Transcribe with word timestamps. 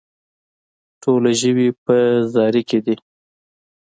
ټوله 1.01 1.31
ژوي 1.41 1.69
په 1.85 1.95
زاري 2.33 2.63
کې 2.69 2.79
دي. 2.85 2.95